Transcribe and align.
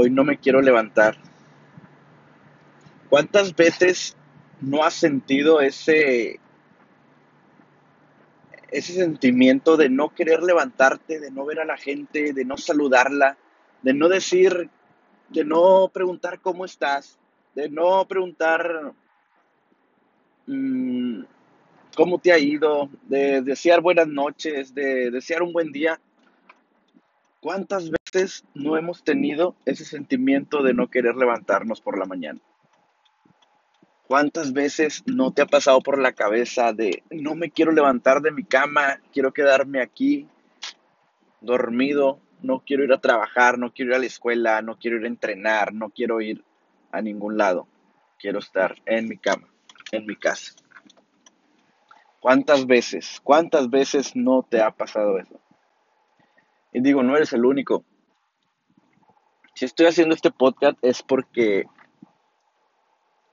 hoy 0.00 0.10
no 0.10 0.22
me 0.22 0.38
quiero 0.38 0.62
levantar. 0.62 1.16
¿Cuántas 3.08 3.56
veces 3.56 4.16
no 4.60 4.84
has 4.84 4.94
sentido 4.94 5.60
ese, 5.60 6.38
ese 8.70 8.92
sentimiento 8.92 9.76
de 9.76 9.88
no 9.88 10.14
querer 10.14 10.44
levantarte, 10.44 11.18
de 11.18 11.32
no 11.32 11.44
ver 11.44 11.58
a 11.58 11.64
la 11.64 11.76
gente, 11.76 12.32
de 12.32 12.44
no 12.44 12.56
saludarla, 12.56 13.36
de 13.82 13.92
no 13.92 14.08
decir, 14.08 14.70
de 15.30 15.44
no 15.44 15.90
preguntar 15.92 16.40
cómo 16.40 16.64
estás, 16.64 17.18
de 17.56 17.68
no 17.68 18.06
preguntar 18.06 18.92
mm, 20.46 21.22
cómo 21.96 22.18
te 22.20 22.30
ha 22.30 22.38
ido, 22.38 22.88
de 23.02 23.42
desear 23.42 23.80
buenas 23.80 24.06
noches, 24.06 24.72
de 24.72 25.10
desear 25.10 25.42
un 25.42 25.52
buen 25.52 25.72
día. 25.72 26.00
¿Cuántas 27.40 27.90
veces 27.90 28.44
no 28.54 28.76
hemos 28.76 29.04
tenido 29.04 29.54
ese 29.64 29.84
sentimiento 29.84 30.64
de 30.64 30.74
no 30.74 30.88
querer 30.88 31.14
levantarnos 31.14 31.80
por 31.80 31.96
la 31.96 32.04
mañana? 32.04 32.40
¿Cuántas 34.08 34.52
veces 34.52 35.04
no 35.06 35.32
te 35.32 35.42
ha 35.42 35.46
pasado 35.46 35.80
por 35.80 36.00
la 36.00 36.12
cabeza 36.12 36.72
de 36.72 37.04
no 37.10 37.36
me 37.36 37.50
quiero 37.50 37.70
levantar 37.70 38.22
de 38.22 38.32
mi 38.32 38.42
cama, 38.42 39.00
quiero 39.12 39.32
quedarme 39.32 39.80
aquí 39.80 40.26
dormido, 41.40 42.18
no 42.42 42.60
quiero 42.66 42.82
ir 42.82 42.92
a 42.92 43.00
trabajar, 43.00 43.56
no 43.56 43.72
quiero 43.72 43.92
ir 43.92 43.96
a 43.96 44.00
la 44.00 44.06
escuela, 44.06 44.60
no 44.60 44.76
quiero 44.76 44.96
ir 44.96 45.04
a 45.04 45.08
entrenar, 45.08 45.72
no 45.72 45.90
quiero 45.90 46.20
ir 46.20 46.42
a 46.90 47.00
ningún 47.02 47.38
lado, 47.38 47.68
quiero 48.18 48.40
estar 48.40 48.74
en 48.84 49.08
mi 49.08 49.16
cama, 49.16 49.46
en 49.92 50.06
mi 50.06 50.16
casa? 50.16 50.54
¿Cuántas 52.18 52.66
veces, 52.66 53.20
cuántas 53.22 53.70
veces 53.70 54.16
no 54.16 54.42
te 54.42 54.60
ha 54.60 54.72
pasado 54.72 55.20
eso? 55.20 55.40
Y 56.78 56.80
digo, 56.80 57.02
no 57.02 57.16
eres 57.16 57.32
el 57.32 57.44
único. 57.44 57.84
Si 59.52 59.64
estoy 59.64 59.86
haciendo 59.86 60.14
este 60.14 60.30
podcast 60.30 60.78
es 60.80 61.02
porque 61.02 61.66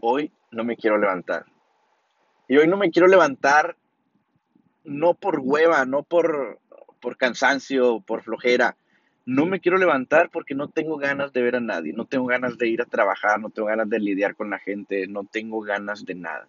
hoy 0.00 0.32
no 0.50 0.64
me 0.64 0.76
quiero 0.76 0.98
levantar. 0.98 1.46
Y 2.48 2.56
hoy 2.56 2.66
no 2.66 2.76
me 2.76 2.90
quiero 2.90 3.06
levantar 3.06 3.76
no 4.82 5.14
por 5.14 5.38
hueva, 5.38 5.84
no 5.84 6.02
por, 6.02 6.58
por 7.00 7.16
cansancio, 7.16 8.00
por 8.00 8.24
flojera. 8.24 8.76
No 9.24 9.46
me 9.46 9.60
quiero 9.60 9.78
levantar 9.78 10.30
porque 10.30 10.56
no 10.56 10.66
tengo 10.66 10.96
ganas 10.96 11.32
de 11.32 11.40
ver 11.40 11.54
a 11.54 11.60
nadie, 11.60 11.92
no 11.92 12.06
tengo 12.06 12.26
ganas 12.26 12.58
de 12.58 12.66
ir 12.66 12.82
a 12.82 12.86
trabajar, 12.86 13.38
no 13.38 13.50
tengo 13.50 13.68
ganas 13.68 13.88
de 13.88 14.00
lidiar 14.00 14.34
con 14.34 14.50
la 14.50 14.58
gente, 14.58 15.06
no 15.06 15.22
tengo 15.22 15.60
ganas 15.60 16.04
de 16.04 16.16
nada. 16.16 16.48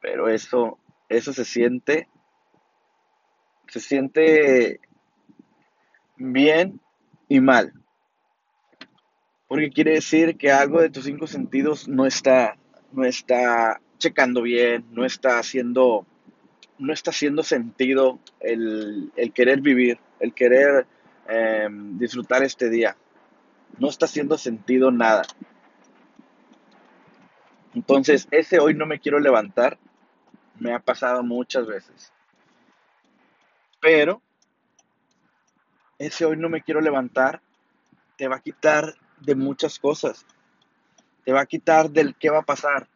Pero 0.00 0.28
eso, 0.28 0.80
eso 1.08 1.32
se 1.32 1.44
siente, 1.44 2.08
se 3.72 3.80
siente 3.80 4.80
bien 6.16 6.78
y 7.26 7.40
mal. 7.40 7.72
Porque 9.48 9.70
quiere 9.70 9.92
decir 9.92 10.36
que 10.36 10.52
algo 10.52 10.82
de 10.82 10.90
tus 10.90 11.04
cinco 11.04 11.26
sentidos 11.26 11.88
no 11.88 12.04
está, 12.04 12.58
no 12.92 13.04
está 13.04 13.80
checando 13.96 14.42
bien, 14.42 14.84
no 14.90 15.06
está 15.06 15.38
haciendo, 15.38 16.06
no 16.78 16.92
está 16.92 17.12
haciendo 17.12 17.42
sentido 17.42 18.18
el, 18.40 19.10
querer 19.34 19.62
vivir, 19.62 19.98
el 20.20 20.34
querer 20.34 20.86
em, 21.26 21.96
disfrutar 21.96 22.42
este 22.42 22.68
día. 22.68 22.94
No 23.78 23.88
está 23.88 24.04
haciendo 24.04 24.36
sentido 24.36 24.90
nada. 24.90 25.22
Entonces, 27.74 28.28
ese 28.32 28.58
hoy 28.58 28.74
no 28.74 28.84
me 28.84 29.00
quiero 29.00 29.18
levantar, 29.18 29.78
me 30.58 30.74
ha 30.74 30.78
pasado 30.78 31.22
muchas 31.22 31.66
veces. 31.66 32.12
Pero, 33.82 34.22
ese 35.98 36.24
hoy 36.24 36.36
no 36.36 36.48
me 36.48 36.62
quiero 36.62 36.80
levantar, 36.80 37.42
te 38.16 38.28
va 38.28 38.36
a 38.36 38.40
quitar 38.40 38.94
de 39.18 39.34
muchas 39.34 39.80
cosas. 39.80 40.24
Te 41.24 41.32
va 41.32 41.40
a 41.40 41.46
quitar 41.46 41.90
del 41.90 42.14
qué 42.14 42.30
va 42.30 42.38
a 42.38 42.44
pasar. 42.44 42.88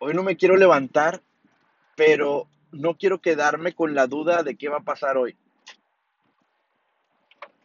Hoy 0.00 0.14
no 0.14 0.22
me 0.22 0.38
quiero 0.38 0.56
levantar, 0.56 1.22
pero 1.94 2.48
no 2.72 2.96
quiero 2.96 3.20
quedarme 3.20 3.74
con 3.74 3.94
la 3.94 4.06
duda 4.06 4.42
de 4.42 4.56
qué 4.56 4.70
va 4.70 4.78
a 4.78 4.84
pasar 4.84 5.18
hoy. 5.18 5.36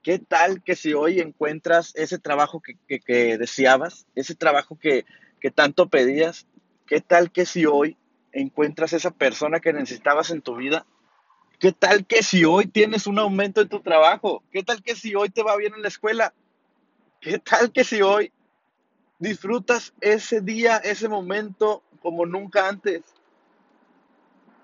¿Qué 0.03 0.19
tal 0.19 0.61
que 0.63 0.75
si 0.75 0.93
hoy 0.93 1.21
encuentras 1.21 1.93
ese 1.95 2.19
trabajo 2.19 2.61
que, 2.61 3.37
deseabas, 3.37 4.05
ese 4.15 4.35
trabajo 4.35 4.77
que, 4.77 5.05
que 5.39 5.49
tanto 5.49 5.87
pedías? 5.87 6.45
¿Qué 6.87 6.99
tal 6.99 7.31
que 7.31 7.45
si 7.45 7.65
hoy 7.65 7.97
encuentras 8.33 8.93
esa 8.93 9.11
persona 9.11 9.59
que 9.59 9.73
necesitabas 9.73 10.29
en 10.31 10.41
tu 10.41 10.55
vida 10.55 10.85
¿Qué 11.61 11.71
tal 11.71 12.07
que 12.07 12.23
si 12.23 12.43
hoy 12.43 12.65
tienes 12.65 13.05
un 13.05 13.19
aumento 13.19 13.61
en 13.61 13.69
tu 13.69 13.81
trabajo? 13.81 14.41
¿Qué 14.51 14.63
tal 14.63 14.81
que 14.81 14.95
si 14.95 15.13
hoy 15.13 15.29
te 15.29 15.43
va 15.43 15.55
bien 15.57 15.75
en 15.75 15.83
la 15.83 15.89
escuela? 15.89 16.33
¿Qué 17.19 17.37
tal 17.37 17.71
que 17.71 17.83
si 17.83 18.01
hoy 18.01 18.33
disfrutas 19.19 19.93
ese 20.01 20.41
día, 20.41 20.77
ese 20.77 21.07
momento 21.07 21.83
como 22.01 22.25
nunca 22.25 22.67
antes? 22.67 23.03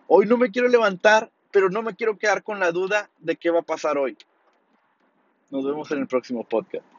Hoy 0.08 0.26
no 0.26 0.38
me 0.38 0.50
quiero 0.50 0.70
levantar, 0.70 1.32
pero 1.52 1.70
no 1.70 1.84
me 1.84 1.96
quiero 1.96 2.18
quedar 2.18 2.42
con 2.42 2.60
la 2.60 2.72
duda 2.72 3.12
de 3.20 3.36
qué 3.36 3.52
va 3.52 3.60
a 3.60 3.62
pasar 3.62 4.00
hoy. 4.00 4.18
Nos 5.52 5.64
vemos 5.64 5.92
en 5.92 6.00
el 6.00 6.08
próximo 6.08 6.46
podcast. 6.46 6.97